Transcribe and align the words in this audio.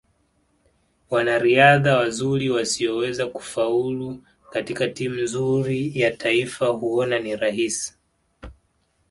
Wanariadha 1.09 1.97
wazuri 1.97 2.49
wasioweza 2.49 3.27
kufaulu 3.27 4.23
katika 4.51 4.87
timu 4.87 5.21
nzuri 5.21 5.91
ya 5.99 6.11
taifa 6.11 6.67
huona 6.67 7.19
ni 7.19 7.35
rahisi 7.35 7.93